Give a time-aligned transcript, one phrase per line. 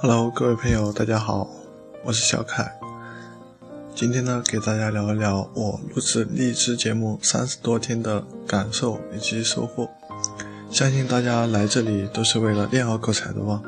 [0.00, 1.50] Hello，各位朋友，大家好，
[2.04, 2.72] 我是小凯。
[3.96, 9.90] 今天呢，给大家聊一聊我录制励志节目三十多天的感受以及收获。
[10.70, 13.60] 相信大家来这里都是为了练好口才的吧？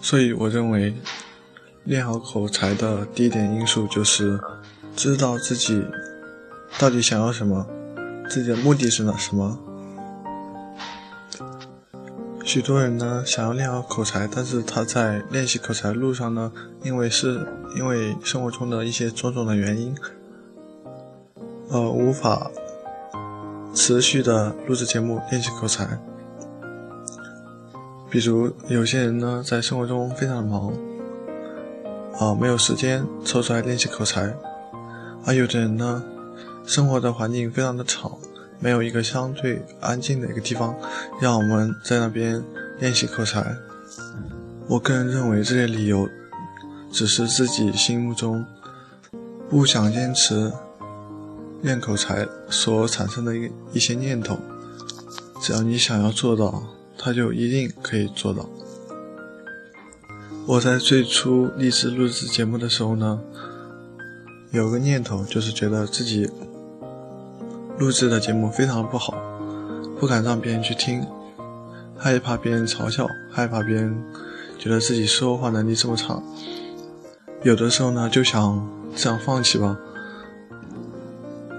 [0.00, 0.94] 所以我认为，
[1.84, 4.40] 练好口才的第一点因素就是
[4.96, 5.84] 知道自己
[6.78, 7.66] 到底想要什么，
[8.30, 9.58] 自己的目的是哪什么。
[12.52, 16.50] 许多人呢想要练好口才，但是他在练习口才路上呢，
[16.82, 19.94] 因为是因为生活中的一些种种的原因，
[21.68, 22.50] 呃，无法
[23.72, 25.96] 持续的录制节目练习口才。
[28.10, 30.72] 比如有些人呢在生活中非常的忙，
[32.18, 34.28] 啊，没有时间抽出来练习口才；
[35.24, 36.02] 而有的人呢，
[36.66, 38.18] 生活的环境非常的吵。
[38.62, 40.76] 没有一个相对安静的一个地方，
[41.18, 42.44] 让我们在那边
[42.78, 43.56] 练习口才。
[44.68, 46.06] 我个人认为这些理由
[46.92, 48.44] 只是自己心目中
[49.48, 50.52] 不想坚持
[51.62, 54.38] 练口才所产生的一一些念头。
[55.40, 56.62] 只要你想要做到，
[56.98, 58.46] 他就一定可以做到。
[60.46, 63.20] 我在最初立志录制节目的时候呢，
[64.50, 66.30] 有个念头就是觉得自己。
[67.80, 69.14] 录制的节目非常不好，
[69.98, 71.02] 不敢让别人去听，
[71.96, 73.98] 害怕别人嘲笑，害怕别人
[74.58, 76.22] 觉得自己说话能力这么差。
[77.42, 79.78] 有的时候呢，就想这样放弃吧。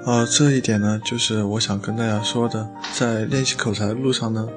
[0.06, 4.48] 呃，这一点呢，就是我想跟大家说的，在练习口才的路上呢，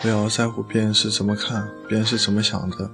[0.00, 2.88] 不要在乎别人是怎么看，别人是怎么想的，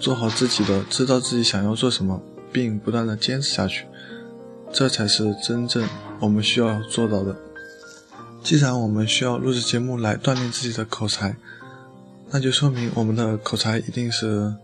[0.00, 3.86] 做好自己的，知道自己想要做什么，并不断的坚持下去。
[4.72, 5.88] 这才是真正
[6.20, 7.36] 我们需要做到的。
[8.42, 11.36] 既然我们需要录制节目来锻炼自己的口才，
[12.30, 14.54] 那就说明我们的口才一定是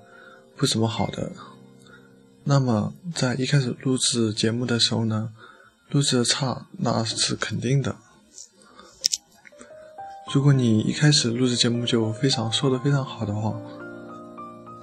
[0.56, 1.32] 不怎么好的。
[2.44, 5.30] 那么在一开始录制节目的时候呢，
[5.90, 7.96] 录制的差那是肯定的。
[10.32, 13.60] 如果你一开始录制节目就非常说的非常好的话，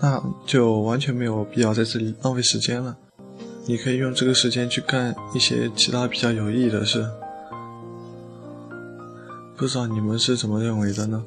[0.02, 2.98] 那就完全没有必要在这里浪费时间了。
[3.66, 7.10] 你可以用这个时间去干一些其他比较有意义的事，
[9.56, 11.24] 不知道你们是怎么认为的呢？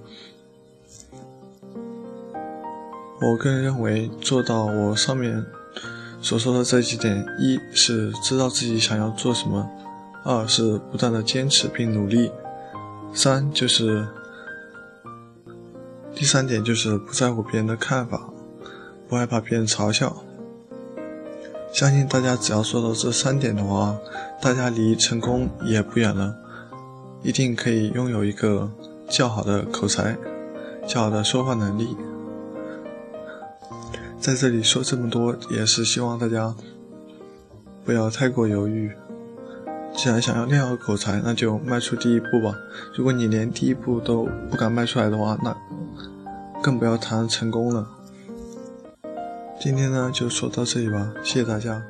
[3.22, 5.42] 我个人认为，做到我上面
[6.20, 9.66] 所说的这几点：一是知道自己想要做什么；
[10.22, 12.30] 二是不断的坚持并努力；
[13.14, 14.06] 三就是
[16.14, 18.28] 第三点就是不在乎别人的看法，
[19.08, 20.22] 不害怕别人嘲笑。
[21.76, 23.94] 相信大家只要做到这三点的话，
[24.40, 26.34] 大家离成功也不远了，
[27.22, 28.72] 一定可以拥有一个
[29.10, 30.16] 较好的口才，
[30.88, 31.94] 较好的说话能力。
[34.18, 36.54] 在这里说这么多，也是希望大家
[37.84, 38.90] 不要太过犹豫。
[39.94, 42.56] 既然想要练好口才，那就迈出第一步吧。
[42.94, 45.54] 如果你连第一步都不敢迈出来的话，那
[46.62, 47.86] 更不要谈成功了。
[49.58, 51.82] 今天呢，就说到这里吧，谢谢大家。